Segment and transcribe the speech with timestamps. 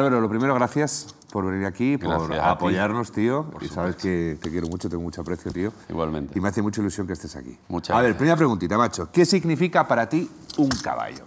[0.00, 2.36] Álvaro, lo primero, gracias por venir aquí, por Gracias ti.
[2.48, 3.44] apoyarnos, tío.
[3.44, 5.72] Por y sabes que te quiero mucho, tengo mucho aprecio, tío.
[5.88, 6.36] Igualmente.
[6.36, 7.56] Y me hace mucha ilusión que estés aquí.
[7.68, 8.18] Muchas A ver, gracias.
[8.18, 9.08] primera preguntita, macho.
[9.12, 11.24] ¿Qué significa para ti un caballo?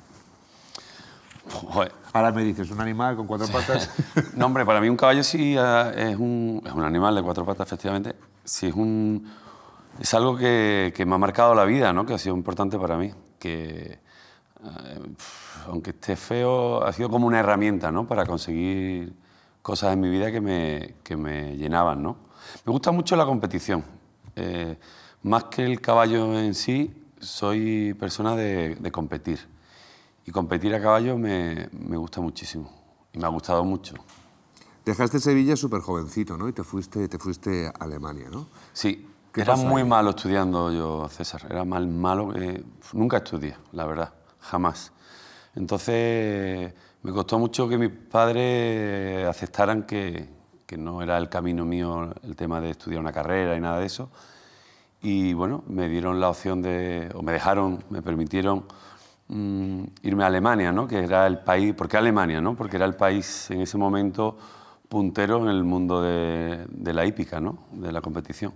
[1.52, 1.92] Joder.
[2.14, 3.90] Ahora me dices, un animal con cuatro patas.
[4.36, 7.46] No, hombre, para mí un caballo sí eh, es un, es un animal de cuatro
[7.46, 8.16] patas, efectivamente.
[8.44, 9.28] Sí, es, un,
[10.00, 12.06] es algo que, que me ha marcado la vida, ¿no?
[12.06, 13.12] que ha sido importante para mí.
[13.40, 14.00] Que,
[15.68, 18.08] aunque esté feo, ha sido como una herramienta ¿no?
[18.08, 19.14] para conseguir
[19.62, 22.04] cosas en mi vida que me, que me llenaban.
[22.04, 22.18] ¿no?
[22.66, 23.84] Me gusta mucho la competición.
[24.36, 24.78] Eh,
[25.24, 29.40] más que el caballo en sí, soy persona de, de competir.
[30.26, 32.70] Y competir a caballo me, me gusta muchísimo.
[33.14, 33.96] Y me ha gustado mucho.
[34.86, 36.50] Dejaste Sevilla súper jovencito, ¿no?
[36.50, 38.48] Y te fuiste, te fuiste a Alemania, ¿no?
[38.74, 41.48] Sí, ¿Qué era muy malo estudiando yo, César.
[41.50, 42.34] Era mal malo.
[42.34, 44.92] que nunca estudié, la verdad, jamás.
[45.56, 50.28] Entonces me costó mucho que mis padres aceptaran que,
[50.66, 53.86] que no era el camino mío el tema de estudiar una carrera y nada de
[53.86, 54.10] eso.
[55.02, 58.66] Y bueno, me dieron la opción de, o me dejaron, me permitieron
[59.28, 60.88] mm, irme a Alemania, ¿no?
[60.88, 62.40] que era el país, ¿por qué Alemania?
[62.40, 62.56] No?
[62.56, 64.38] Porque era el país en ese momento
[64.88, 67.60] puntero en el mundo de, de la hípica, ¿no?
[67.74, 68.54] de la competición.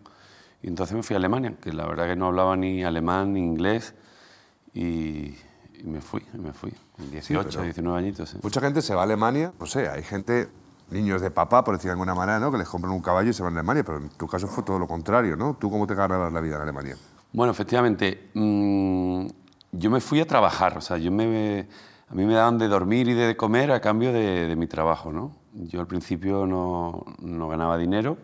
[0.61, 3.41] Y entonces me fui a Alemania, que la verdad que no hablaba ni alemán ni
[3.41, 3.93] inglés,
[4.73, 5.35] y,
[5.83, 8.29] y me fui, me fui, con 18, pero- 19 añitos.
[8.29, 8.37] sí.
[8.41, 10.49] Mucha gente se va a Alemania, no sé, hay gente,
[10.89, 12.51] niños de papá, por decir de alguna manera, ¿no?
[12.51, 14.63] Que les compran un caballo y se van a Alemania, pero en tu caso fue
[14.63, 15.55] todo lo contrario, ¿no?
[15.59, 16.95] ¿Tú cómo te ganabas la vida en Alemania?
[17.33, 19.27] Bueno, efectivamente, mm,
[19.73, 21.67] yo me fui a trabajar, o sea, yo me,
[22.09, 25.11] a mí me daban de dormir y de comer a cambio de, de mi trabajo,
[25.11, 25.35] ¿no?
[25.53, 28.17] Yo al principio no, no ganaba dinero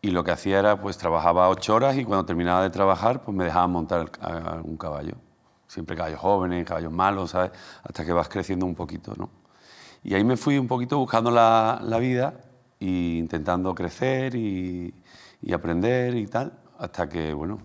[0.00, 3.36] y lo que hacía era, pues trabajaba ocho horas y cuando terminaba de trabajar, pues
[3.36, 4.26] me dejaban montar a-
[4.56, 5.14] a un caballo.
[5.72, 7.50] Siempre caballos jóvenes, caballos malos, ¿sabes?
[7.82, 9.30] Hasta que vas creciendo un poquito, ¿no?
[10.04, 12.34] Y ahí me fui un poquito buscando la, la vida
[12.78, 14.92] e intentando crecer y,
[15.40, 17.58] y aprender y tal, hasta que, bueno,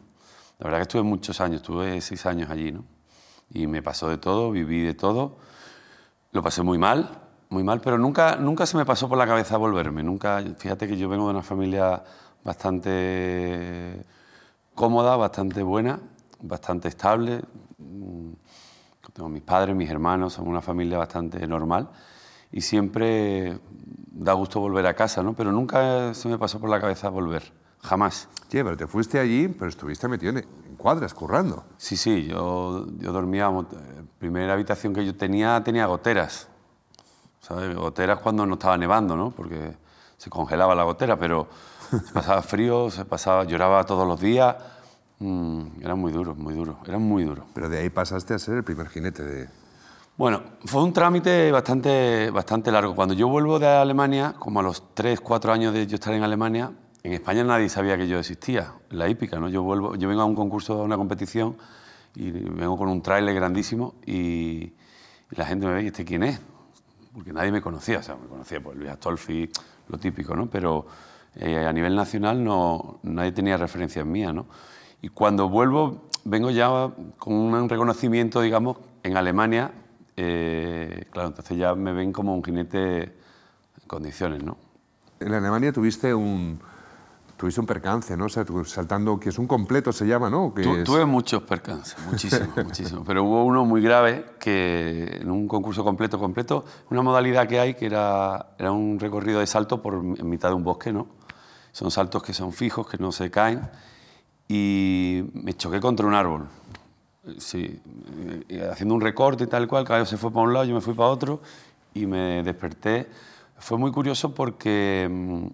[0.58, 2.86] la verdad que estuve muchos años, estuve seis años allí, ¿no?
[3.50, 5.40] Y me pasó de todo, viví de todo,
[6.32, 7.10] lo pasé muy mal,
[7.50, 10.96] muy mal, pero nunca, nunca se me pasó por la cabeza volverme, nunca, fíjate que
[10.96, 12.02] yo vengo de una familia
[12.42, 14.02] bastante
[14.76, 16.00] cómoda, bastante buena,
[16.40, 17.42] bastante estable,
[19.14, 21.90] tengo mis padres, mis hermanos, son una familia bastante normal
[22.52, 23.60] y siempre
[24.12, 25.34] da gusto volver a casa, ¿no?
[25.34, 27.52] Pero nunca se me pasó por la cabeza volver,
[27.82, 28.30] jamás.
[28.50, 30.46] Oye, pero te fuiste allí, pero estuviste metido en,
[30.78, 31.64] cuadras, currando.
[31.78, 36.48] Sí, sí, yo, yo dormía, eh, primera habitación que yo tenía tenía goteras,
[37.42, 37.76] ¿sabes?
[37.76, 39.32] Goteras cuando no estaba nevando, ¿no?
[39.32, 39.76] Porque
[40.18, 41.48] se congelaba la gotera, pero
[41.90, 44.56] se pasaba frío, se pasaba, lloraba todos los días,
[45.20, 47.46] mm, era muy duro, muy duro, era muy duro.
[47.54, 49.50] Pero de ahí pasaste a ser el primer jinete de...
[50.18, 52.96] Bueno, fue un trámite bastante, bastante largo.
[52.96, 56.24] Cuando yo vuelvo de Alemania, como a los 3, 4 años de yo estar en
[56.24, 56.72] Alemania,
[57.04, 59.48] en España nadie sabía que yo existía, la hípica, ¿no?
[59.48, 61.56] Yo, vuelvo, yo vengo a un concurso, a una competición,
[62.16, 64.74] y vengo con un tráiler grandísimo, y,
[65.32, 66.42] y la gente me ve, ¿y este quién es?
[67.14, 69.50] Porque nadie me conocía, o sea, me conocía por Luis Astolfi,
[69.88, 70.50] lo típico, ¿no?
[70.50, 70.86] Pero
[71.36, 74.48] eh, a nivel nacional no, nadie tenía referencias mías, ¿no?
[75.02, 76.70] Y cuando vuelvo, vengo ya
[77.18, 79.72] con un reconocimiento, digamos, en Alemania,
[80.16, 84.58] eh, claro, entonces ya me ven como un jinete en condiciones, ¿no?
[85.20, 86.60] En Alemania tuviste un,
[87.38, 88.26] tuviste un percance, ¿no?
[88.26, 90.54] O sea, tú saltando, que es un completo, se llama, ¿no?
[90.54, 93.04] Que Tu- es- Tuve muchos percances, muchísimos, muchísimos.
[93.06, 97.76] Pero hubo uno muy grave que en un concurso completo, completo, una modalidad que hay
[97.76, 101.08] que era, era un recorrido de salto por en mitad de un bosque, ¿no?
[101.72, 103.62] Son saltos que son fijos, que no se caen.
[104.48, 106.48] Y me choqué contra un árbol.
[107.40, 107.82] Sí,
[108.72, 110.82] haciendo un recorte y tal cual, el caballo se fue para un lado, yo me
[110.82, 111.42] fui para otro
[111.94, 113.10] y me desperté.
[113.58, 115.48] Fue muy curioso porque mm,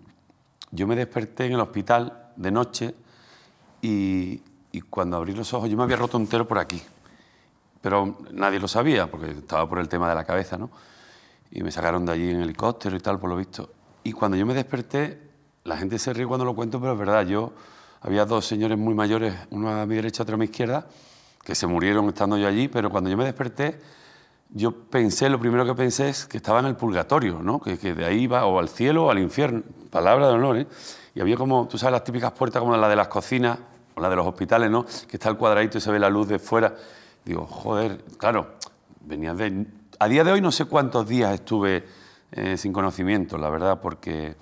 [0.72, 2.96] yo me desperté en el hospital de noche
[3.82, 4.42] y,
[4.72, 6.82] y cuando abrí los ojos yo me había roto entero por aquí,
[7.82, 10.70] pero nadie lo sabía porque estaba por el tema de la cabeza, ¿no?
[11.52, 13.72] Y me sacaron de allí en helicóptero y tal, por lo visto.
[14.04, 15.20] Y cuando yo me desperté,
[15.64, 17.54] la gente se ríe cuando lo cuento, pero es verdad, yo
[18.04, 20.86] había dos señores muy mayores, uno a mi derecha, otro a mi izquierda,
[21.44, 23.80] que se murieron estando yo allí, pero cuando yo me desperté,
[24.50, 27.60] yo pensé, lo primero que pensé es que estaba en el purgatorio, ¿no?
[27.60, 30.68] Que, que de ahí iba o al cielo o al infierno, palabra de honor, ¿eh?
[31.16, 33.58] Y había como, tú sabes, las típicas puertas como la de las cocinas
[33.96, 34.86] o la de los hospitales, ¿no?
[34.86, 36.76] Que está el cuadradito y se ve la luz de fuera.
[37.24, 38.56] Digo, joder, claro,
[39.02, 39.66] venía de...
[40.00, 41.86] A día de hoy no sé cuántos días estuve
[42.32, 44.36] eh, sin conocimiento, la verdad, porque,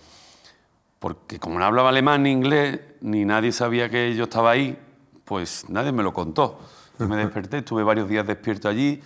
[1.02, 4.78] porque como no hablaba alemán ni inglés, ni nadie sabía que yo estaba ahí,
[5.26, 6.60] pues nadie me lo contó.
[7.00, 9.02] Yo me desperté, estuve varios días despierto allí,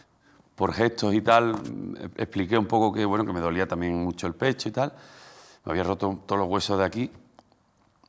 [0.55, 1.55] por gestos y tal,
[2.17, 4.91] expliqué un poco que, bueno, que me dolía también mucho el pecho y tal.
[5.63, 7.09] Me había roto todos los huesos de aquí.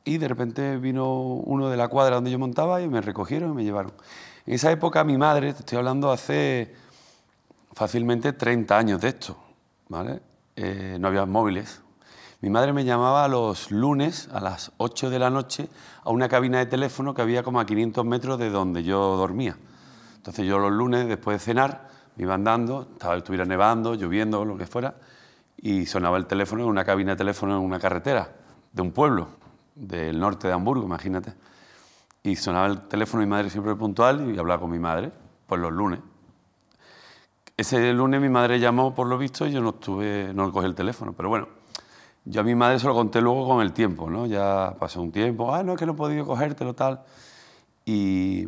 [0.03, 3.55] Y de repente vino uno de la cuadra donde yo montaba y me recogieron y
[3.55, 3.93] me llevaron.
[4.45, 6.75] En esa época mi madre, te estoy hablando hace
[7.71, 9.37] fácilmente 30 años de esto,
[9.87, 10.19] ¿vale?
[10.57, 11.86] Eh, no había móviles.
[12.39, 15.69] Mi madre me llamaba los lunes a las 8 de la noche
[16.03, 19.57] a una cabina de teléfono que había como a 500 metros de donde yo dormía.
[20.17, 24.55] Entonces yo los lunes, después de cenar, me iba andando, estaba, estuviera nevando, lloviendo, lo
[24.55, 24.93] que fuera,
[25.57, 28.35] y sonaba el teléfono en una cabina de teléfono en una carretera
[28.71, 29.29] de un pueblo
[29.73, 31.33] del norte de Hamburgo, imagínate.
[32.21, 35.11] Y sonaba el teléfono, mi madre siempre puntual, y hablaba con mi madre,
[35.47, 36.01] pues los lunes.
[37.55, 40.75] Ese lunes mi madre llamó, por lo visto, y yo no estuve, no cogí el
[40.75, 41.56] teléfono, pero bueno,
[42.29, 44.25] yo a mi madre se lo conté luego con el tiempo, ¿no?
[44.25, 47.01] Ya pasó un tiempo, ah, no, es que no he podido cogértelo, tal.
[47.85, 48.47] Y,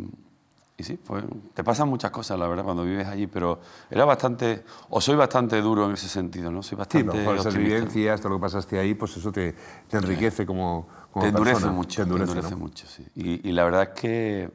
[0.78, 1.24] y sí, pues
[1.54, 3.60] te pasan muchas cosas, la verdad, cuando vives allí, pero
[3.90, 6.62] era bastante, o soy bastante duro en ese sentido, ¿no?
[6.62, 9.56] Soy bastante sí, por esas vivencias, todo lo que pasaste ahí, pues eso te,
[9.88, 11.74] te enriquece como, como te endurece persona.
[11.74, 12.62] mucho, Te endurece, te endurece ¿no?
[12.62, 13.06] mucho, sí.
[13.16, 14.52] Y, y la verdad es que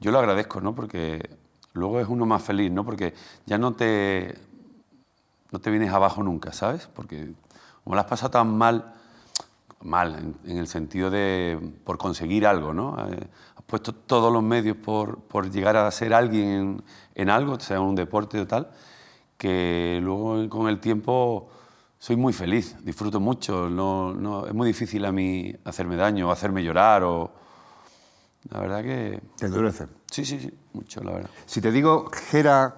[0.00, 0.74] yo lo agradezco, ¿no?
[0.74, 1.28] Porque
[1.74, 2.84] luego es uno más feliz, ¿no?
[2.84, 3.14] Porque
[3.46, 4.34] ya no te,
[5.50, 6.88] no te vienes abajo nunca, ¿sabes?
[6.94, 7.32] Porque
[7.84, 8.94] como lo has pasado tan mal,
[9.80, 12.96] mal en, en el sentido de por conseguir algo, ¿no?
[13.08, 16.82] Eh, has puesto todos los medios por, por llegar a ser alguien en,
[17.14, 18.70] en algo, sea en un deporte o tal,
[19.36, 21.50] que luego con el tiempo
[21.98, 26.32] soy muy feliz, disfruto mucho, no, no, es muy difícil a mí hacerme daño o
[26.32, 27.30] hacerme llorar o...
[28.50, 29.22] La verdad que...
[29.36, 29.86] Te endurece.
[30.10, 31.30] Sí, sí, sí, mucho, la verdad.
[31.46, 32.74] Si te digo Gera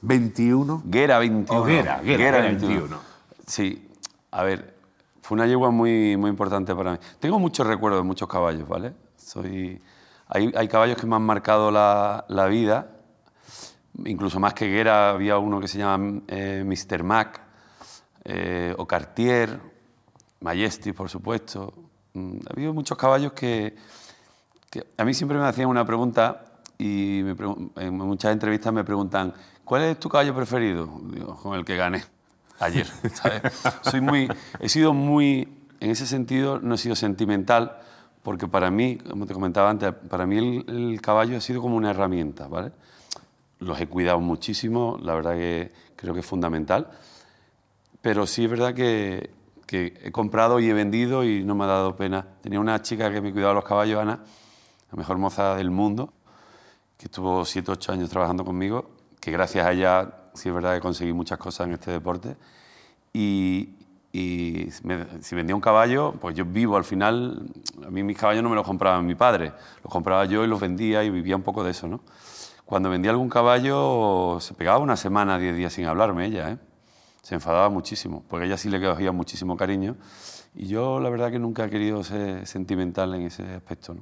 [0.00, 1.64] 21, Guerra 21.
[1.64, 2.96] Guerra, Guerra, Guerra 21.
[3.46, 3.85] Sí,
[4.36, 4.74] a ver,
[5.22, 6.98] fue una yegua muy, muy importante para mí.
[7.18, 8.92] Tengo muchos recuerdos de muchos caballos, ¿vale?
[9.16, 9.80] Soy,
[10.28, 12.86] hay, hay caballos que me han marcado la, la vida,
[14.04, 17.02] incluso más que Guerra, había uno que se llama eh, Mr.
[17.02, 17.40] Mac,
[18.24, 19.58] eh, o Cartier,
[20.40, 21.72] Majesty, por supuesto.
[22.12, 23.74] Mm, Ha habido muchos caballos que,
[24.98, 26.44] a mí siempre me hacían una pregunta
[26.76, 29.32] y en muchas entrevistas me preguntan,
[29.64, 30.90] ¿cuál es tu caballo preferido?
[31.42, 32.15] Con el que gané
[32.60, 32.86] ayer.
[33.82, 34.28] Soy muy,
[34.60, 35.48] he sido muy,
[35.80, 37.78] en ese sentido, no he sido sentimental,
[38.22, 41.76] porque para mí, como te comentaba antes, para mí el, el caballo ha sido como
[41.76, 42.72] una herramienta, ¿vale?
[43.58, 46.90] Los he cuidado muchísimo, la verdad que creo que es fundamental,
[48.02, 49.30] pero sí es verdad que,
[49.66, 52.26] que he comprado y he vendido y no me ha dado pena.
[52.40, 54.20] Tenía una chica que me cuidaba los caballos, Ana,
[54.90, 56.12] la mejor moza del mundo,
[56.96, 60.80] que estuvo 7 8 años trabajando conmigo, que gracias a ella sí es verdad que
[60.80, 62.36] conseguí muchas cosas en este deporte.
[63.12, 63.70] Y,
[64.12, 67.50] si vendía un caballo, pues yo vivo al final,
[67.86, 69.52] a mí mis caballos no me los compraba mi padre,
[69.84, 72.00] los compraba yo y los vendía y vivía un poco de eso, ¿no?
[72.64, 76.58] Cuando vendía algún caballo se pegaba una semana, 10 días sin hablarme ella, ¿eh?
[77.20, 79.96] Se enfadaba muchísimo, porque ella sí le cogía muchísimo cariño
[80.54, 83.96] y yo la verdad que nunca he querido ser sentimental en ese aspecto.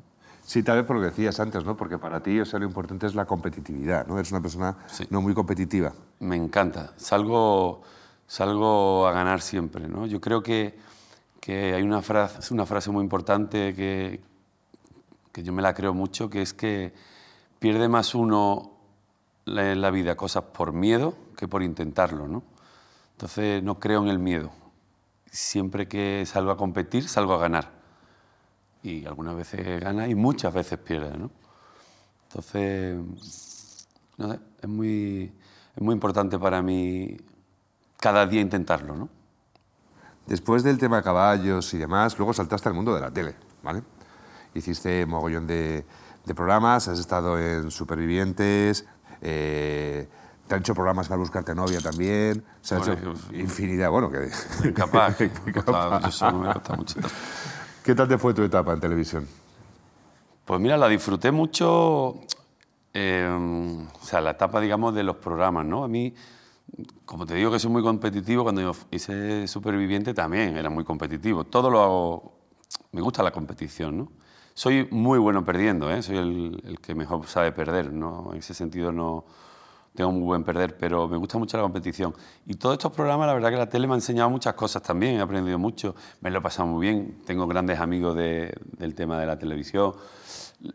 [0.46, 1.76] Sí, tal vez por lo que decías antes, ¿no?
[1.76, 4.18] Porque para ti, o sea, lo importante es la competitividad, ¿no?
[4.18, 5.06] Eres una persona Sí.
[5.10, 5.92] no muy competitiva.
[6.20, 6.92] Me encanta.
[6.96, 7.82] Salgo,
[8.26, 9.88] salgo a ganar siempre.
[9.88, 10.06] ¿no?
[10.06, 10.78] Yo creo que,
[11.40, 14.20] que hay una frase, una frase muy importante que,
[15.32, 16.92] que yo me la creo mucho, que es que
[17.58, 18.72] pierde más uno
[19.46, 22.28] en la vida cosas por miedo que por intentarlo.
[22.28, 22.42] ¿no?
[23.12, 24.50] Entonces no creo en el miedo.
[25.30, 27.70] Siempre que salgo a competir, salgo a ganar.
[28.84, 31.16] Y algunas veces gana y muchas veces pierde.
[31.18, 31.30] ¿no?
[32.28, 33.88] Entonces,
[34.18, 35.32] no sé, es muy,
[35.74, 37.16] es muy importante para mí
[37.98, 39.08] cada día intentarlo, ¿no?
[40.26, 43.82] Después del tema caballos y demás, luego saltaste al mundo de la tele, ¿vale?
[44.54, 45.84] Hiciste mogollón de,
[46.24, 48.86] de programas, has estado en Supervivientes,
[49.20, 50.08] eh,
[50.46, 54.10] te han hecho programas para buscarte novia también, se ha Bueno, hecho yo- infinidad, bueno,
[54.10, 54.72] que...
[54.72, 55.30] Capaz, que
[56.10, 57.00] solo me costaba mucho.
[57.84, 59.28] ¿Qué tal te fue tu etapa en televisión?
[60.46, 62.14] Pues mira, la disfruté mucho,
[62.94, 65.84] eh, o sea, la etapa, digamos, de los programas, ¿no?
[65.84, 66.14] A mí,
[67.04, 71.44] como te digo que soy muy competitivo, cuando yo hice Superviviente también era muy competitivo.
[71.44, 72.38] Todo lo hago,
[72.92, 74.12] me gusta la competición, ¿no?
[74.54, 76.00] Soy muy bueno perdiendo, ¿eh?
[76.00, 78.30] Soy el, el que mejor sabe perder, ¿no?
[78.32, 79.26] En ese sentido no
[79.94, 82.12] tengo muy buen perder, pero me gusta mucho la competición.
[82.46, 85.16] Y todos estos programas, la verdad que la tele me ha enseñado muchas cosas también,
[85.16, 89.18] he aprendido mucho, me lo he pasado muy bien, tengo grandes amigos de- del tema
[89.20, 89.92] de la televisión,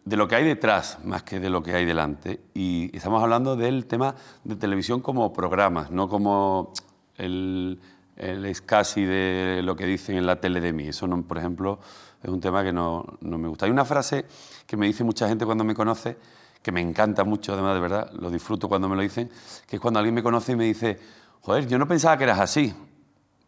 [0.06, 2.40] de lo que hay detrás más que de lo que hay delante.
[2.54, 6.72] Y estamos hablando del tema de televisión como programas, no como
[7.18, 7.80] el,
[8.16, 10.88] el de lo que dicen en la tele de mí.
[10.88, 11.80] Eso, por ejemplo,
[12.24, 13.66] es un tema que no, no me gusta.
[13.66, 14.26] Hay una frase
[14.66, 16.18] que me dice mucha gente cuando me conoce,
[16.62, 19.30] que me encanta mucho, además de verdad, lo disfruto cuando me lo dicen,
[19.68, 21.00] que es cuando alguien me conoce y me dice,
[21.42, 22.74] joder, yo no pensaba que eras así,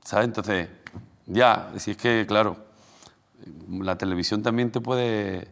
[0.03, 0.25] ¿sabes?
[0.25, 0.69] Entonces,
[1.25, 2.57] ya, si es que, claro,
[3.69, 5.47] la televisión también te puede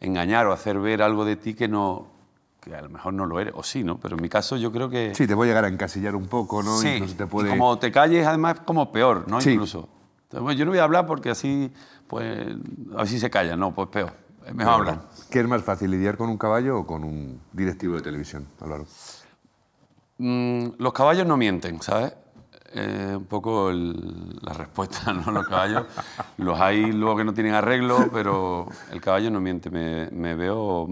[0.00, 2.12] engañar o hacer ver algo de ti que no
[2.62, 3.98] que a lo mejor no lo eres, o sí, ¿no?
[3.98, 5.12] Pero en mi caso yo creo que...
[5.16, 6.78] Sí, te voy a llegar a encasillar un poco, ¿no?
[6.78, 7.48] Sí, te puede...
[7.48, 9.40] y como te calles, además, como peor, ¿no?
[9.40, 9.50] Sí.
[9.50, 9.88] Incluso.
[10.24, 11.72] Entonces, bueno, yo no voy a hablar porque así,
[12.06, 12.30] pues,
[12.94, 13.56] a ver si se calla.
[13.56, 14.12] No, pues peor.
[14.46, 15.02] Es mejor hablar.
[15.30, 18.86] ¿Qué es más fácil, lidiar con un caballo o con un directivo de televisión, Álvaro?
[20.18, 22.14] Mm, los caballos no mienten, ¿sabes?
[22.74, 25.30] Eh, un poco el- la respuesta, ¿no?
[25.30, 25.86] Los caballos,
[26.38, 29.70] los hay luego que no tienen arreglo, pero el caballo no miente.
[29.70, 30.88] Me, me veo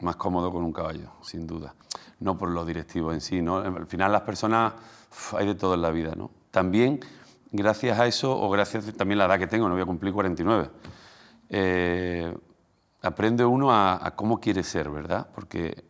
[0.00, 1.74] más cómodo con un caballo, sin duda.
[2.20, 3.58] No por los directivos en sí, ¿no?
[3.58, 4.72] Al final las personas,
[5.10, 6.30] uf, hay de todo en la vida, ¿no?
[6.50, 6.98] También,
[7.52, 10.12] gracias a eso, o gracias también a la edad que tengo, no voy a cumplir
[10.12, 10.70] 49,
[11.50, 12.36] eh,
[13.02, 15.28] aprende uno a, cómo quiere ser, ¿verdad?
[15.34, 15.88] Porque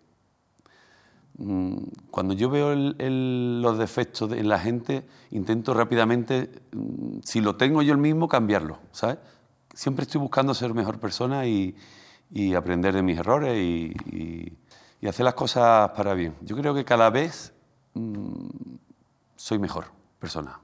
[1.38, 1.76] Mm,
[2.10, 7.80] cuando yo veo los defectos de- en la gente, intento rápidamente, mm, si lo tengo
[7.82, 9.18] yo el mismo, cambiarlo, ¿sabes?
[9.72, 11.76] Siempre estoy buscando ser mejor persona y,
[12.56, 16.34] aprender de mis errores y hacer las cosas para bien.
[16.42, 17.54] Yo creo que cada vez
[17.94, 18.48] mm,
[19.36, 19.86] soy mejor
[20.18, 20.60] persona.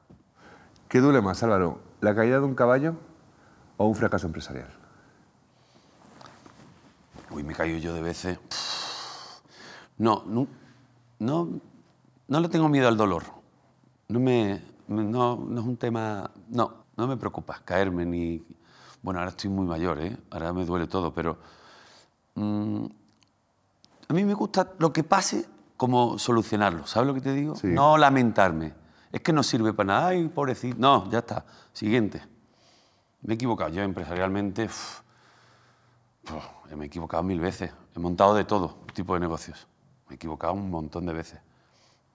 [0.88, 1.80] ¿Qué duele más, Álvaro?
[2.00, 2.96] ¿La caída de un caballo
[3.78, 4.83] o un fracaso empresarial?
[7.34, 8.38] Uy, me caigo yo de veces.
[9.98, 10.46] No, no,
[11.18, 11.48] no,
[12.28, 13.24] no le tengo miedo al dolor.
[14.06, 16.30] No, me, no, no es un tema...
[16.48, 18.40] No, no me preocupa caerme ni...
[19.02, 20.16] Bueno, ahora estoy muy mayor, ¿eh?
[20.30, 21.36] Ahora me duele todo, pero...
[22.36, 22.84] mm,
[24.08, 25.44] a mí me gusta lo que pase
[25.76, 27.56] como solucionarlo, ¿sabes lo que te digo?
[27.56, 27.66] Sí.
[27.66, 28.74] No lamentarme.
[29.10, 30.06] Es que no sirve para nada.
[30.08, 30.76] Ay, pobrecito.
[30.78, 31.44] No, ya está.
[31.72, 32.22] Siguiente.
[33.22, 33.70] Me he equivocado.
[33.70, 34.66] Yo empresarialmente...
[34.66, 35.00] uf,
[36.30, 36.44] Uf,
[36.76, 37.72] me he equivocado mil veces.
[37.94, 39.66] He montado de todo tipo de negocios.
[40.08, 41.40] Me he equivocado un montón de veces.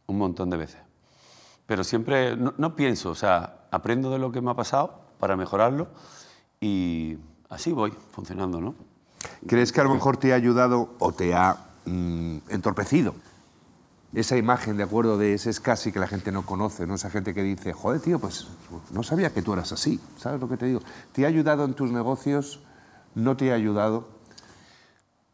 [0.08, 0.82] Un montón de veces.
[1.66, 5.36] Pero siempre, no, no pienso, o sea, aprendo de lo que me ha pasado para
[5.36, 5.88] mejorarlo
[6.60, 7.18] y
[7.50, 8.76] así voy funcionando, ¿no?
[9.48, 13.14] ¿Crees que a lo mejor te ha ayudado o te ha mm, entorpecido
[14.14, 16.96] esa imagen, de acuerdo, de ese es casi que la gente no conoce, ¿no?
[16.96, 18.48] Esa gente que dice, joder, tío, pues
[18.92, 20.82] no sabía que tú eras así, ¿sabes lo que te digo?
[21.12, 22.62] ¿Te ha ayudado en tus negocios?
[23.14, 24.08] ¿No te ha ayudado?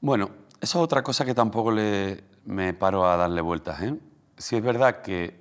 [0.05, 0.29] Bueno,
[0.62, 3.81] eso es otra cosa que tampoco me paro a darle vueltas.
[3.81, 3.97] ¿eh?
[4.38, 5.33] Si es verdad que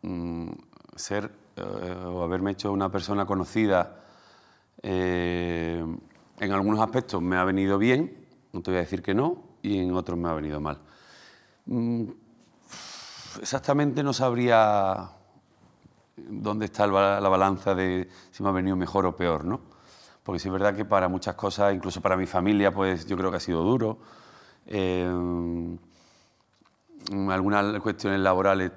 [0.00, 0.48] mm,
[0.94, 4.00] ser eh, o haberme hecho una persona conocida
[4.82, 5.84] eh,
[6.40, 9.80] en algunos aspectos me ha venido bien, no te voy a decir que no, y
[9.80, 10.78] en otros me ha venido mal.
[11.66, 12.04] Mm,
[13.38, 15.10] exactamente no sabría
[16.16, 19.75] dónde está el ba- la balanza de si me ha venido mejor o peor, ¿no?
[20.26, 23.30] Porque sí es verdad que para muchas cosas, incluso para mi familia, pues yo creo
[23.30, 23.98] que ha sido duro.
[24.66, 25.08] Eh,
[27.30, 28.72] algunas cuestiones laborales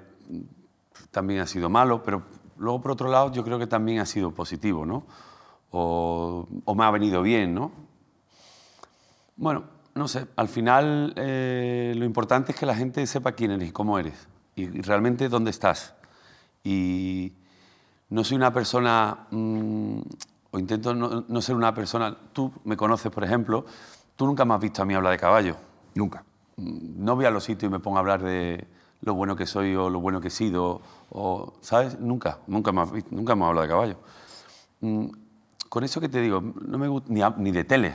[1.10, 2.22] también ha sido malo, pero
[2.56, 5.04] luego por otro lado yo creo que también ha sido positivo, ¿no?
[5.72, 7.72] O, me ha venido bien, ¿no?
[9.36, 9.64] Bueno,
[9.96, 13.72] no sé, al final eh, lo importante es que la gente sepa quién eres y
[13.72, 15.94] cómo eres y, y realmente dónde estás.
[16.62, 17.32] Y
[18.08, 20.00] no soy una persona, mm,
[20.52, 23.64] o intento no, no ser una persona, tú me conoces, por ejemplo,
[24.16, 25.56] tú nunca me has visto a mí hablar de caballo.
[25.94, 26.24] Nunca.
[26.56, 28.66] Mm, No voy a los sitios y me pongo a hablar de
[29.02, 30.80] lo bueno que soy o lo bueno que he sido,
[31.10, 31.98] o, ¿sabes?
[32.00, 33.96] Nunca, nunca me has visto, nunca hemos hablado de caballo.
[34.80, 35.06] Mm,
[35.68, 37.94] Con eso que te digo, no me gusta ni, de tele.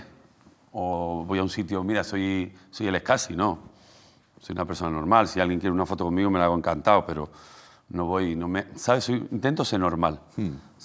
[0.72, 3.60] O voy a un sitio, mira, soy, soy el Escasi, no.
[4.40, 5.28] Soy una persona normal.
[5.28, 7.30] Si alguien quiere una foto conmigo, me la hago encantado, pero
[7.90, 9.04] no voy, no me, ¿sabes?
[9.06, 10.20] Soy- intento ser normal.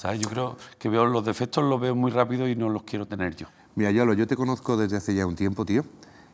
[0.01, 0.19] ¿Sabes?
[0.19, 3.37] Yo creo que veo los defectos, los veo muy rápido y no los quiero tener
[3.37, 3.49] yo.
[3.75, 5.85] Mira, Yolo, yo te conozco desde hace ya un tiempo, tío,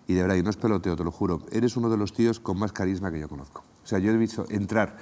[0.06, 2.38] y de verdad, y no es peloteo, te lo juro, eres uno de los tíos
[2.38, 3.64] con más carisma que yo conozco.
[3.82, 4.96] O sea, yo he visto entrar,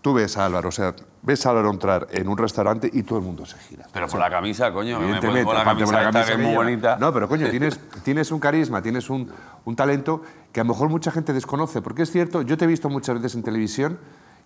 [0.00, 3.18] tú ves a Álvaro, o sea, ves a Álvaro entrar en un restaurante y todo
[3.18, 3.84] el mundo se gira.
[3.92, 6.54] Pero por la camisa, coño, me pongo la camisa, por la camisa que es muy
[6.54, 6.96] bonita.
[7.00, 9.28] No, pero coño, tienes, tienes un carisma, tienes un,
[9.64, 10.22] un talento
[10.52, 13.16] que a lo mejor mucha gente desconoce, porque es cierto, yo te he visto muchas
[13.16, 13.98] veces en televisión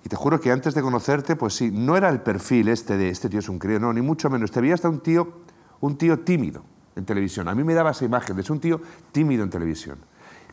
[0.05, 3.09] y te juro que antes de conocerte, pues sí, no era el perfil este de
[3.09, 4.51] este tío es un crío, no, ni mucho menos.
[4.51, 5.43] Te veía hasta un tío,
[5.81, 6.63] un tío tímido
[6.95, 7.49] en televisión.
[7.49, 8.81] A mí me daba esa imagen de ser un tío
[9.13, 9.99] tímido en televisión.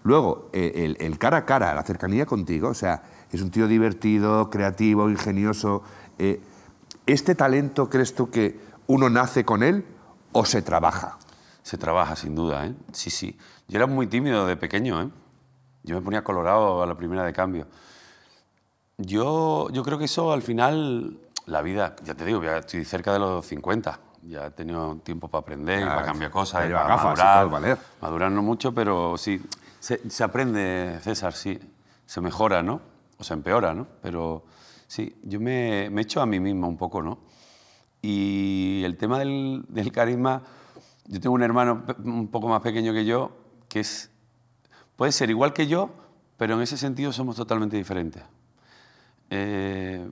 [0.03, 3.67] Luego, eh, el, el cara a cara, la cercanía contigo, o sea, es un tío
[3.67, 5.83] divertido, creativo, ingenioso.
[6.17, 6.41] eh,
[7.05, 9.85] ¿Este talento crees tú que uno nace con él
[10.31, 11.17] o se trabaja?
[11.61, 12.75] Se trabaja, sin duda, ¿eh?
[12.91, 13.37] Sí, sí.
[13.67, 15.09] Yo era muy tímido de pequeño, ¿eh?
[15.83, 17.67] Yo me ponía colorado a la primera de cambio.
[18.97, 23.11] Yo, yo creo que eso al final, la vida, ya te digo, ya estoy cerca
[23.13, 23.99] de los 50.
[24.23, 27.49] Ya he tenido tiempo para aprender, Ya, para cambiar cosas, para gafas madurar.
[27.49, 27.77] valer.
[28.01, 29.41] Madurar no mucho, pero sí.
[29.79, 31.59] Se, se aprende, César, sí.
[32.05, 32.79] Se mejora, ¿no?
[33.17, 33.87] O se empeora, ¿no?
[34.01, 34.43] Pero
[34.87, 37.17] sí, yo me, me echo a mí mismo un poco, ¿no?
[38.01, 40.41] Y el tema del, del carisma,
[41.05, 43.31] yo tengo un hermano un poco más pequeño que yo,
[43.67, 44.09] que es,
[44.95, 45.89] puede ser igual que yo,
[46.37, 48.23] pero en ese sentido somos totalmente diferentes.
[49.35, 50.11] Eh,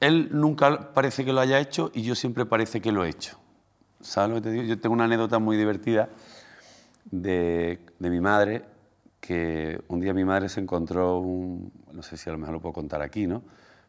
[0.00, 3.38] él nunca parece que lo haya hecho y yo siempre parece que lo he hecho.
[4.02, 4.64] ¿Sabes lo que te digo?
[4.64, 6.10] Yo tengo una anécdota muy divertida
[7.10, 8.64] de, de mi madre,
[9.18, 12.60] que un día mi madre se encontró un, no sé si a lo mejor lo
[12.60, 13.42] puedo contar aquí, ¿no?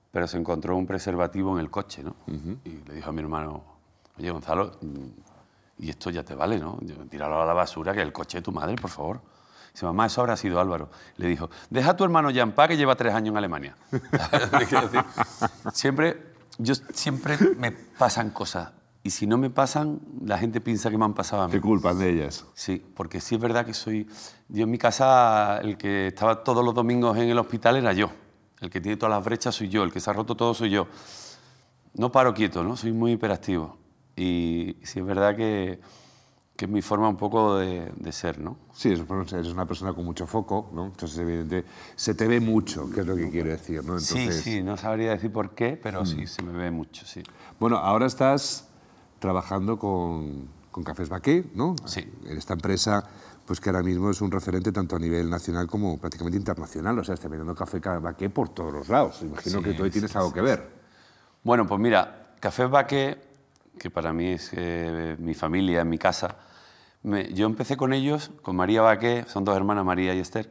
[0.09, 2.15] Pero se encontró un preservativo en el coche, ¿no?
[2.63, 3.63] Y le dijo a mi hermano,
[4.17, 6.79] oye Gonzalo, mm, y esto ya te vale, ¿no?
[7.09, 9.21] Tíralo a la basura, que es el coche de tu madre, por favor.
[9.73, 10.89] Dice, mamá, eso habrá sido Álvaro.
[11.17, 13.75] Le dijo, deja a tu hermano ya en paz, que lleva tres años en Alemania.
[15.73, 18.71] Siempre, yo siempre me pasan cosas.
[19.03, 21.53] Y si no me pasan, la gente piensa que me han pasado a mí.
[21.53, 22.45] Te culpan de ellas.
[22.53, 24.07] Sí, porque sí es verdad que soy...
[24.47, 28.11] Yo en mi casa, el que estaba todos los domingos en el hospital era yo.
[28.59, 29.83] El que tiene todas las brechas soy yo.
[29.83, 30.87] El que se ha roto todo soy yo.
[31.95, 32.77] No paro quieto, ¿no?
[32.77, 33.77] Soy muy hiperactivo.
[34.15, 35.79] Y sí es verdad que,
[36.61, 38.55] que es mi forma un poco de, de ser, ¿no?
[38.71, 40.85] Sí, eres una persona con mucho foco, ¿no?
[40.85, 43.93] Entonces, evidentemente, se te ve mucho, que es lo que quiero decir, ¿no?
[43.93, 47.23] Entonces, Sí, sí, no sabría decir por qué, pero sí, se me ve mucho, sí.
[47.59, 48.67] Bueno, ahora estás
[49.17, 51.75] trabajando con, con Cafés Baqué, ¿no?
[51.85, 52.07] Sí.
[52.27, 53.09] En esta empresa,
[53.47, 56.99] pues que ahora mismo es un referente tanto a nivel nacional como prácticamente internacional.
[56.99, 59.23] O sea, está vendiendo Café Baqué por todos los lados.
[59.23, 60.69] Imagino Sí, que tú ahí tienes sí, algo que ver.
[61.43, 63.19] Bueno, pues mira, Café Baque,
[63.79, 66.50] que para mí es eh, mi familia, mi casa,
[67.03, 70.49] me- yo empecé con ellos, con María Baque, son dos hermanas, María y Esther,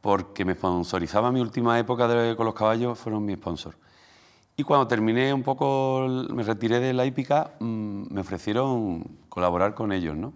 [0.00, 3.76] porque me sponsorizaba mi última época de- con los caballos, fueron mi sponsor.
[4.56, 9.92] Y cuando terminé un poco, me retiré de la hípica, mm, me ofrecieron colaborar con
[9.92, 10.32] ellos, ¿no?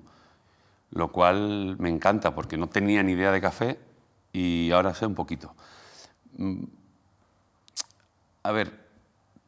[0.90, 3.78] Lo cual me encanta, porque no tenía ni idea de café
[4.32, 5.54] y ahora sé un poquito.
[8.42, 8.72] A ver,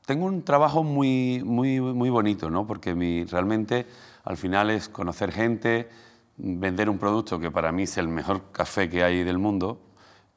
[0.07, 2.67] tengo un trabajo muy, muy, muy bonito, ¿no?
[2.67, 3.87] Porque mi, realmente
[4.27, 5.89] al final es conocer gente,
[6.37, 9.81] vender un producto que para mí es el mejor café que hay del mundo.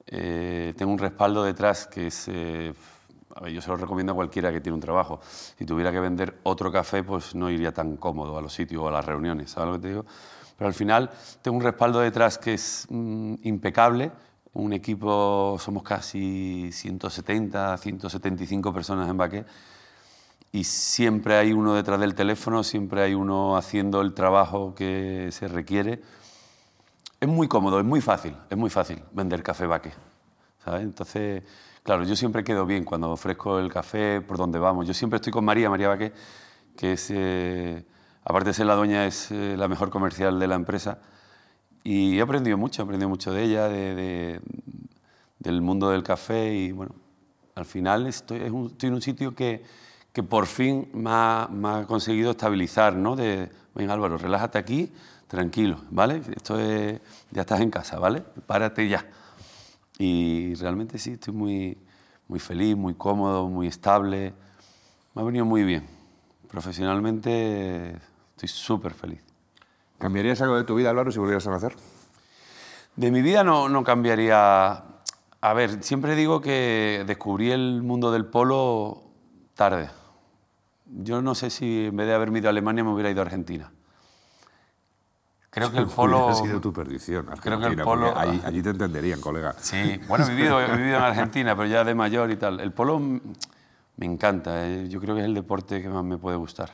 [0.05, 2.27] Eh, tengo un respaldo detrás que es...
[2.27, 2.73] eh,
[3.51, 5.19] yo se lo recomiendo a cualquiera que tiene un trabajo.
[5.23, 8.87] Si tuviera que vender otro café, pues no iría tan cómodo a los sitios o
[8.87, 10.05] a las reuniones, ¿sabes lo que te digo?
[10.55, 11.09] Pero al final
[11.41, 14.11] tengo un respaldo detrás que es mm, impecable.
[14.53, 19.45] Un equipo, somos casi 170, 175 personas en Baqué
[20.51, 25.47] y siempre hay uno detrás del teléfono, siempre hay uno haciendo el trabajo que se
[25.47, 26.01] requiere.
[27.19, 29.91] Es muy cómodo, es muy fácil, es muy fácil vender café Baque.
[30.63, 30.83] ¿sabes?
[30.83, 31.43] Entonces,
[31.83, 34.87] claro, yo siempre quedo bien cuando ofrezco el café por donde vamos.
[34.87, 36.13] Yo siempre estoy con María, María Baque,
[36.77, 37.83] que es, eh,
[38.23, 40.99] aparte de ser la dueña, es eh, la mejor comercial de la empresa.
[41.83, 44.41] Y he aprendido mucho, he aprendido mucho de ella, de, de-
[45.39, 46.93] del mundo del café y bueno,
[47.55, 49.63] al final estoy, es un- estoy en un sitio que,
[50.13, 53.15] que por fin me ha, me ha conseguido estabilizar, ¿no?
[53.15, 54.91] De, venga Álvaro, relájate aquí,
[55.27, 56.21] tranquilo, ¿vale?
[56.35, 56.99] Esto es,
[57.31, 58.23] ya estás en casa, ¿vale?
[58.47, 59.05] Párate ya.
[59.97, 61.77] Y realmente sí, estoy muy,
[62.27, 64.33] muy feliz, muy cómodo, muy estable.
[65.13, 65.85] Me ha venido muy bien.
[66.49, 67.95] Profesionalmente
[68.31, 69.21] estoy súper feliz.
[69.99, 71.75] ¿Cambiarías algo de tu vida, Álvaro, si volvieras a nacer?
[72.95, 74.83] De mi vida no, no cambiaría.
[75.41, 79.08] A ver, siempre digo que descubrí el mundo del polo
[79.59, 79.89] tarde.
[80.85, 83.25] Yo no sé si en vez de haberme ido a Alemania me hubiera ido a
[83.25, 83.69] Argentina.
[85.49, 86.17] Creo que el polo.
[86.27, 87.25] Hubiera sido tu perdición.
[87.41, 89.53] Creo que el Argentina, polo- Allí, allí te entenderían, colega.
[89.59, 92.61] Sí, bueno, he vivido, he vivido en Argentina, pero ya de mayor y tal.
[92.61, 96.37] El polo me encanta, eh, yo creo que es el deporte que más me puede
[96.37, 96.71] gustar.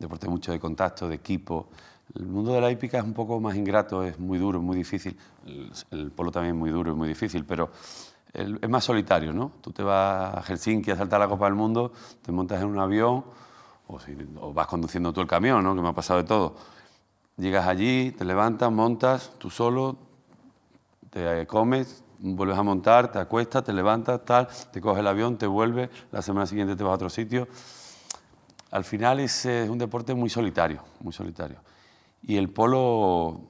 [0.00, 1.68] Deporte mucho de contacto, de equipo.
[2.16, 5.16] El mundo de la hípica es un poco más ingrato, es muy duro, muy difícil.
[5.46, 7.70] El, el polo también es muy duro y muy difícil, pero
[8.36, 9.52] es más solitario, ¿no?
[9.62, 12.78] Tú te vas a Helsinki a saltar la Copa del Mundo, te montas en un
[12.78, 13.24] avión
[13.86, 15.74] o, vas conduciendo tú el camión, ¿no?
[15.74, 16.56] Que me ha pasado de todo.
[17.36, 19.96] Llegas allí, te levantas, montas, tú solo,
[21.10, 25.46] te comes, vuelves a montar, te acuestas, te levantas, tal, te coges el avión, te
[25.46, 27.48] vuelves, la semana siguiente te vas a otro sitio.
[28.70, 31.58] Al final es, eh, es un deporte muy solitario, muy solitario.
[32.22, 33.40] Y el polo,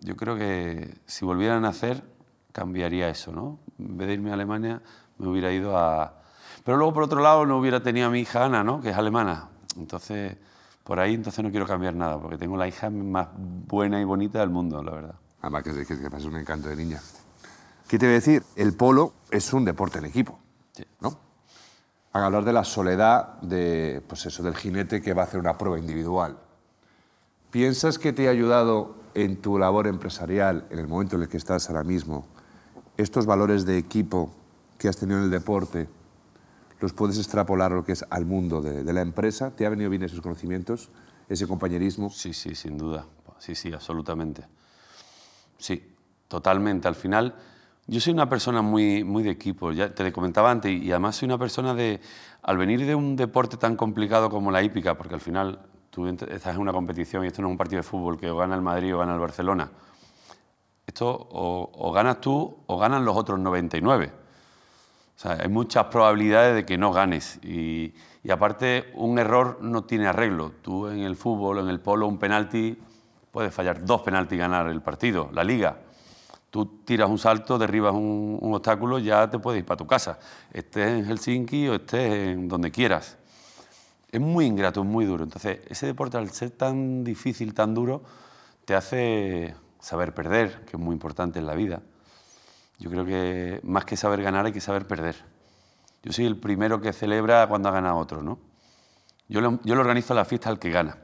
[0.00, 2.02] yo creo que si volviera a nacer,
[2.54, 3.58] cambiaría eso, ¿no?
[3.80, 4.80] En vez de irme a Alemania,
[5.18, 6.14] me hubiera ido a...
[6.64, 8.80] Pero luego, por otro lado, no hubiera tenido a mi hija Ana, ¿no?
[8.80, 9.48] Que es alemana.
[9.76, 10.36] Entonces,
[10.84, 14.38] por ahí entonces no quiero cambiar nada, porque tengo la hija más buena y bonita
[14.38, 15.14] del mundo, la verdad.
[15.42, 17.00] Además, que, que, que pasa un encanto de niña.
[17.88, 18.44] ¿Qué te voy a decir?
[18.54, 20.38] El polo es un deporte en equipo,
[20.72, 20.84] Sí.
[21.00, 21.18] ¿no?
[22.12, 25.58] Para hablar de la soledad de, pues eso, del jinete que va a hacer una
[25.58, 26.38] prueba individual.
[27.50, 31.36] ¿Piensas que te ha ayudado en tu labor empresarial, en el momento en el que
[31.36, 32.26] estás ahora mismo,
[32.96, 34.30] estos valores de equipo
[34.78, 35.88] que has tenido en el deporte,
[36.80, 39.50] los puedes extrapolar lo que es al mundo de, la empresa?
[39.50, 40.90] ¿Te ha venido bien esos conocimientos,
[41.28, 42.10] ese compañerismo?
[42.10, 43.06] Sí, sí, sin duda.
[43.38, 44.44] Sí, sí, absolutamente.
[45.58, 45.94] Sí,
[46.28, 46.88] totalmente.
[46.88, 47.34] Al final,
[47.86, 51.16] yo soy una persona muy, muy de equipo, ya te lo comentaba antes, y además
[51.16, 52.00] soy una persona de,
[52.42, 56.54] al venir de un deporte tan complicado como la hípica, porque al final tú estás
[56.54, 58.94] en una competición y esto no es un partido de fútbol que gana el Madrid
[58.94, 59.70] o gana el Barcelona.
[61.00, 64.12] O, ganas tú o ganan los otros 99.
[65.16, 67.38] O sea, hay muchas probabilidades de que no ganes.
[67.42, 70.52] Y, y aparte, un error no tiene arreglo.
[70.62, 72.76] Tú en el fútbol, en el polo, un penalti,
[73.30, 75.78] puedes fallar dos penaltis y ganar el partido, la liga.
[76.50, 80.18] Tú tiras un salto, derribas un, un obstáculo, ya te puedes ir para tu casa.
[80.52, 83.18] Estés en Helsinki o estés en donde quieras
[84.14, 85.24] es muy ingrato, es muy duro.
[85.24, 88.00] Entonces, ese deporte, al ser tan difícil, tan duro,
[88.64, 91.82] te hace saber perder, que es muy importante en la vida.
[92.78, 95.14] Yo creo que más que saber ganar hay que saber perder.
[96.02, 98.38] Yo soy el primero que celebra cuando ha ganado otro, ¿no?
[99.28, 100.96] Yo lo, yo lo organizo la fiesta al que gana,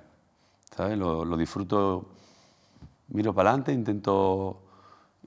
[0.75, 0.97] ¿sabes?
[0.97, 2.11] Lo, lo disfruto,
[3.09, 4.63] miro para adelante, intento,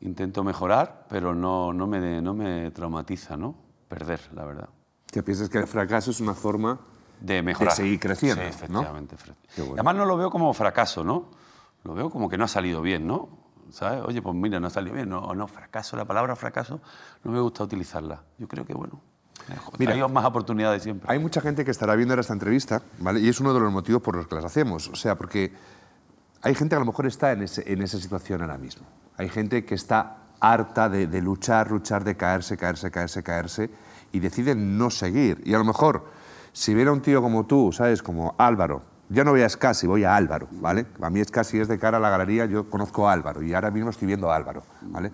[0.02, 3.56] intento mejorar, pero no, no, me, no me traumatiza, ¿no?
[3.88, 4.70] Perder, la verdad.
[5.06, 6.80] ¿Qué piensas que el fracaso es una forma
[7.22, 7.72] de mejorar.
[7.74, 8.42] De seguir creciendo.
[8.42, 9.16] Sí, efectivamente.
[9.58, 9.74] Bueno.
[9.74, 11.30] Además no lo veo como fracaso, ¿no?
[11.84, 13.43] Lo veo como que no ha salido bien, ¿no?
[13.70, 14.04] ¿Sabes?
[14.06, 15.10] Oye, pues mira, no ha salido bien.
[15.10, 16.82] No, no, fracaso, la palabra fracaso
[17.24, 18.24] no me gusta utilizarla.
[18.38, 19.02] Yo creo que, bueno,
[19.78, 21.12] Mira, hay más oportunidades siempre.
[21.12, 23.20] Hay mucha gente que estará viendo esta entrevista, ¿vale?
[23.20, 24.88] Y es uno de los motivos por los que las hacemos.
[24.88, 25.52] O sea, porque
[26.42, 28.86] hay gente que a lo mejor está en, ese, en esa situación ahora mismo.
[29.18, 33.70] Hay gente que está harta de, de luchar, luchar, de caerse, caerse, caerse, caerse,
[34.12, 35.42] y decide no seguir.
[35.46, 36.06] Y a lo mejor
[36.54, 38.04] si viera un tío como tú, ¿sabes?
[38.04, 40.86] Como Álvaro, yo no voy a Scassi, voy a Álvaro, ¿vale?
[41.02, 43.72] A mí Scassi es de cara a la galería, yo conozco a Álvaro y ahora
[43.72, 45.12] mismo estoy viendo a Álvaro, ¿vale?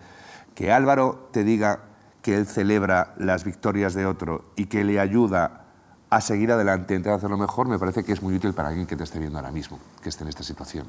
[0.56, 1.80] Que Álvaro te diga
[2.22, 5.66] que él celebra las victorias de otro y que le ayuda
[6.10, 8.88] a seguir adelante, a intentar hacerlo mejor, me parece que es muy útil para alguien
[8.88, 10.88] que te esté viendo ahora mismo, que esté en esta situación.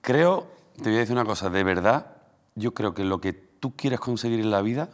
[0.00, 2.06] Creo, te voy a decir una cosa, de verdad,
[2.54, 4.90] yo creo que lo que tú quieres conseguir en la vida,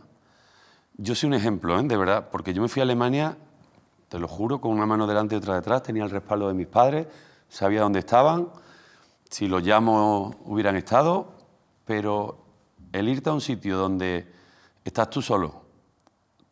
[0.97, 1.83] yo soy un ejemplo, ¿eh?
[1.83, 3.37] de verdad, porque yo me fui a Alemania
[4.11, 6.67] te lo juro, con una mano delante y otra detrás, tenía el respaldo de mis
[6.67, 7.07] padres,
[7.49, 8.49] sabía dónde estaban,
[9.31, 11.33] si los llamo hubieran estado,
[11.85, 12.45] pero
[12.93, 14.27] el irte a un sitio donde
[14.85, 15.63] estás tú solo,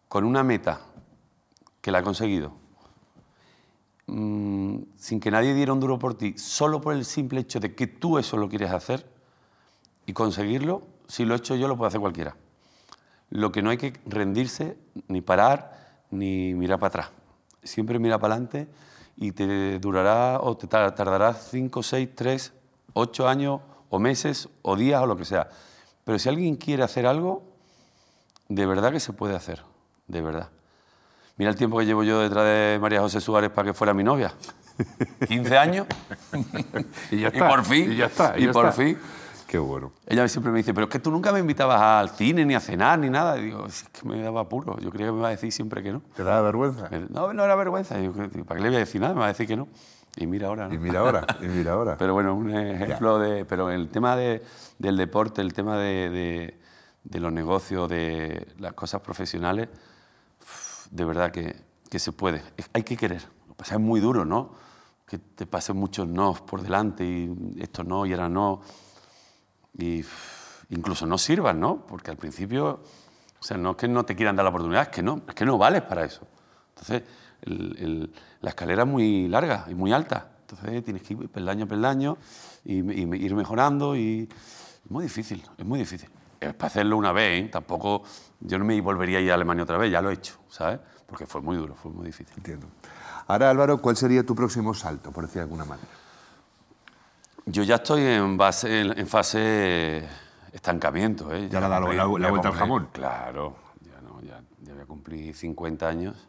[0.07, 0.83] con una meta
[1.81, 2.53] que la ha conseguido,
[4.07, 7.75] mmm, sin que nadie diera un duro por ti, solo por el simple hecho de
[7.75, 9.05] que tú eso lo quieres hacer
[10.07, 12.37] y conseguirlo, si lo he hecho yo lo puede hacer cualquiera.
[13.31, 17.19] Lo que no hay que rendirse, ni parar, ni mirar para atrás
[17.63, 18.69] siempre mira para adelante
[19.17, 22.53] y te durará o te tardará 5, 6, 3,
[22.93, 25.49] 8 años o meses o días o lo que sea.
[26.05, 27.43] Pero si alguien quiere hacer algo,
[28.49, 29.63] de verdad que se puede hacer,
[30.07, 30.49] de verdad.
[31.37, 34.03] Mira el tiempo que llevo yo detrás de María José Suárez para que fuera mi
[34.03, 34.33] novia.
[35.29, 35.87] 15 años.
[37.11, 37.93] y, ya y por fin.
[37.93, 38.39] Y ya está.
[38.39, 38.99] Y, por fin.
[39.49, 39.93] Qué bueno.
[40.07, 42.61] Ella siempre me dice, pero es que tú nunca me invitabas al cine, ni a
[42.61, 43.39] cenar, ni nada.
[43.39, 44.79] Y digo, es que me daba apuro.
[44.79, 46.03] Yo creía que me iba a decir siempre que no.
[46.15, 46.91] ¿Te daba vergüenza?
[47.09, 47.99] No, no era vergüenza.
[47.99, 49.15] Yo, ¿Para qué le voy a decir nada?
[49.15, 49.67] Me va a decir que no.
[50.17, 50.75] Y mira ahora, ¿no?
[50.75, 51.97] Y mira ahora, y mira ahora.
[51.97, 53.47] pero bueno, un ejemplo de...
[53.47, 54.43] Pero el tema de,
[54.79, 56.61] del deporte, el tema de, de,
[57.05, 59.71] de, los negocios, de las cosas profesionales,
[60.91, 61.57] de verdad que,
[61.89, 62.43] que se puede.
[62.75, 63.23] Hay que querer.
[63.47, 64.53] Lo que pasa es muy duro, ¿no?
[65.07, 68.61] Que te pasen muchos no por delante y esto no y ahora no
[69.77, 70.05] y
[70.71, 71.87] incluso no sirvan, ¿no?
[71.87, 72.81] Porque al principio,
[73.41, 75.35] o sea, no es que no te quieran dar la oportunidad, es que no, es
[75.35, 76.27] que no vales para eso.
[76.71, 77.03] Entonces,
[78.41, 80.31] la escalera es muy larga y muy alta.
[80.41, 82.19] Entonces, tienes que ir peldaño a peldaño
[82.65, 84.29] y, y ir mejorando y
[84.85, 86.09] es muy difícil, es muy difícil.
[86.41, 87.49] Es para hacerlo una vez, ¿eh?
[87.49, 88.05] tampoco
[88.41, 90.79] yo no me volvería a ir a Alemania otra vez, ya lo he hecho, ¿sabes?
[91.07, 92.35] Porque fue muy duro, fue muy difícil.
[92.37, 92.69] Entiendo.
[93.27, 95.89] Ahora, Álvaro, ¿cuál sería tu próximo salto, por decir de alguna manera?
[97.51, 100.07] Yo ya estoy en, base, en fase
[100.53, 101.35] estancamiento.
[101.35, 101.49] ¿eh?
[101.51, 102.89] Ya, ya ha dado la, la, la vuelta al jamón.
[102.93, 106.29] Claro, ya, no, ya, ya voy a cumplir 50 años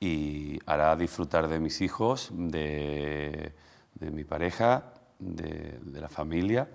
[0.00, 3.52] y ahora disfrutar de mis hijos, de,
[3.94, 6.68] de mi pareja, de, de, la familia,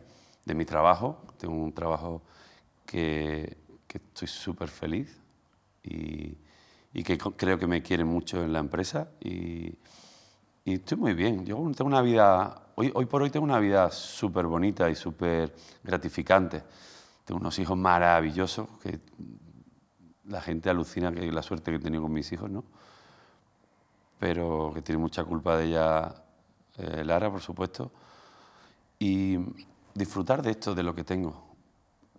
[0.46, 1.22] de mi trabajo.
[1.38, 2.22] Tengo un trabajo
[2.86, 5.20] que, que estoy súper feliz
[5.84, 6.38] y,
[6.94, 9.74] y, que creo que me quiere mucho en la empresa y,
[10.66, 11.46] y estoy muy bien.
[11.46, 15.56] Yo tengo una vida hoy, hoy por hoy tengo una vida súper bonita y súper
[15.84, 16.64] gratificante.
[17.24, 19.00] Tengo unos hijos maravillosos que
[20.26, 22.64] la gente alucina que la suerte que he tenido con mis hijos, ¿no?
[24.18, 26.16] Pero que tiene mucha culpa de ella
[26.78, 27.92] eh, Lara, por supuesto.
[29.00, 29.38] y
[29.94, 31.44] disfrutar de esto, de lo que tengo.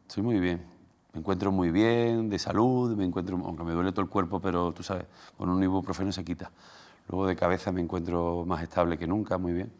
[0.06, 0.64] Estoy muy bien.
[1.12, 4.72] Me encuentro muy bien, de salud, me encuentro, aunque me duele todo el cuerpo, pero
[4.72, 5.06] tú sabes,
[5.36, 6.50] con un ibuprofeno se quita.
[7.08, 9.72] Luego de cabeza me encuentro más estable que nunca, muy bien.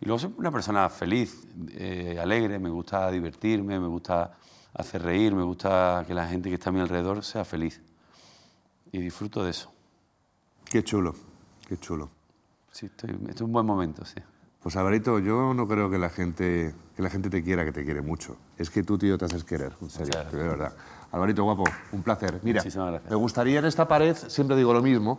[0.00, 4.32] Y luego soy una persona feliz, eh, alegre, me gusta divertirme, me gusta
[4.74, 7.80] hacer reír, me gusta que la gente que está a mi alrededor sea feliz.
[8.92, 9.70] Y disfruto de eso.
[10.64, 11.14] Qué chulo,
[11.68, 12.08] qué chulo.
[12.70, 14.16] Sí, estoy, este es un buen momento, sí.
[14.62, 17.82] Pues Alvarito, yo no creo que la gente que la gente te quiera, que te
[17.82, 18.36] quiere mucho.
[18.58, 20.74] Es que tú, tío, te haces querer, en serio, de verdad.
[21.12, 22.40] Alvarito, guapo, un placer.
[22.42, 23.10] Mira, Muchísimas gracias.
[23.10, 25.18] me gustaría en esta pared, siempre digo lo mismo,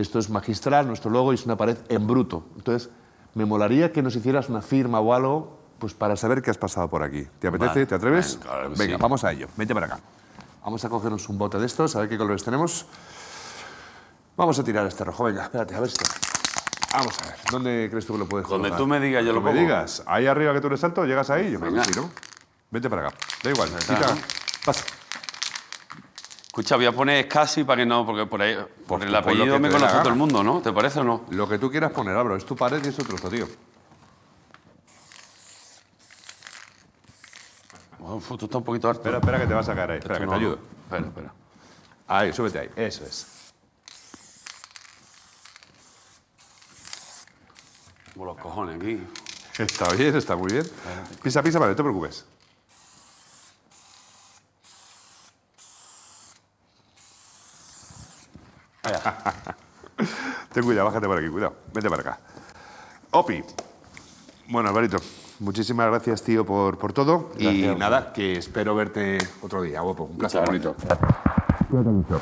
[0.00, 2.44] esto es magistral, nuestro logo y es una pared en bruto.
[2.56, 2.90] Entonces,
[3.34, 6.88] me molaría que nos hicieras una firma o algo, pues para saber qué has pasado
[6.88, 7.26] por aquí.
[7.38, 7.70] ¿Te apetece?
[7.74, 7.86] Vale.
[7.86, 8.38] ¿Te atreves?
[8.38, 9.02] Venga, claro que Venga, sí.
[9.02, 9.48] vamos a ello.
[9.56, 10.00] Vente para acá.
[10.64, 12.86] Vamos a cogernos un bote de estos, a ver qué colores tenemos.
[14.36, 15.24] Vamos a tirar este rojo.
[15.24, 15.96] Venga, espérate, a ver si...
[16.92, 18.78] Vamos a ver, ¿dónde crees tú que lo puedes Donde colocar?
[18.78, 19.74] tú me digas, yo lo Donde me pongo.
[19.74, 20.02] digas.
[20.06, 21.84] Ahí arriba que tú eres alto, llegas ahí, yo Venga.
[21.84, 22.10] sí, ¿no?
[22.70, 23.16] Vente para acá.
[23.42, 24.16] Da igual, quita.
[24.64, 24.84] Pasa.
[26.58, 29.18] Escucha, voy a poner casi para que no, porque por ahí, por el pon lo
[29.18, 30.60] apellido me conoce todo el mundo, ¿no?
[30.60, 31.24] ¿Te parece o no?
[31.30, 32.34] Lo que tú quieras poner, abro.
[32.34, 33.46] Es tu pared y es tu trozo, tío.
[38.00, 39.02] Uf, tú estás un poquito harto.
[39.02, 39.98] Espera, espera que te vas a caer ahí.
[39.98, 40.58] Espera, Esto que no- te ayudo.
[40.82, 41.32] Espera, espera.
[42.08, 42.70] Ahí, súbete ahí.
[42.74, 43.52] Eso es.
[48.14, 49.00] Como los cojones aquí.
[49.60, 50.68] Está bien, está muy bien.
[51.22, 52.26] Pisa, pisa, vale, no te preocupes.
[60.52, 61.54] Ten cuidado, bájate por aquí, cuidado.
[61.72, 62.18] Vete para acá.
[63.10, 63.42] Opi.
[64.48, 64.98] Bueno, Alvarito,
[65.40, 67.30] muchísimas gracias, tío, por, por todo.
[67.38, 70.04] y nada, que espero verte otro día, guapo.
[70.04, 70.74] Un placer, bonito.
[71.68, 72.20] Cuídate mucho.